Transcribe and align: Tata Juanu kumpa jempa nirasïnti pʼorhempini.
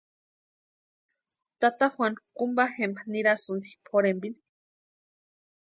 Tata 1.59 1.85
Juanu 1.93 2.19
kumpa 2.37 2.63
jempa 2.75 3.01
nirasïnti 3.11 3.69
pʼorhempini. 3.85 4.39